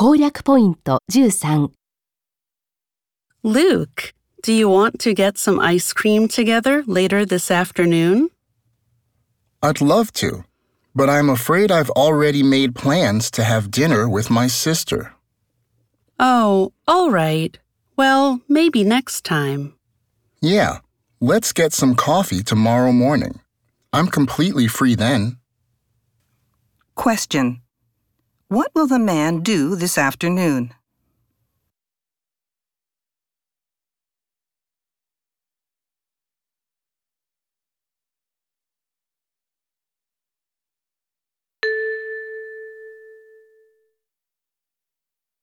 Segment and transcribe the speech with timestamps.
[0.00, 1.70] 攻略ポイント13
[3.42, 8.28] Luke, do you want to get some ice cream together later this afternoon?
[9.62, 10.44] I'd love to,
[10.94, 15.14] but I'm afraid I've already made plans to have dinner with my sister.
[16.18, 17.58] Oh, all right.
[17.96, 19.74] Well, maybe next time.
[20.42, 20.80] Yeah,
[21.20, 23.40] let's get some coffee tomorrow morning.
[23.92, 25.38] I'm completely free then.
[26.94, 27.62] Question.
[28.51, 30.73] what will the man do this afternoon?